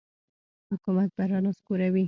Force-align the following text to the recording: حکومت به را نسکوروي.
حکومت 0.71 1.09
به 1.17 1.23
را 1.31 1.39
نسکوروي. 1.45 1.99